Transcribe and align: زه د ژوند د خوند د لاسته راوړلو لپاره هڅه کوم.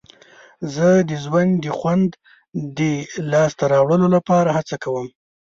زه 0.73 0.87
د 1.09 1.11
ژوند 1.23 1.51
د 1.63 1.65
خوند 1.77 2.09
د 2.77 2.79
لاسته 3.31 3.63
راوړلو 3.73 4.07
لپاره 4.15 4.49
هڅه 4.57 4.75
کوم. 4.83 5.07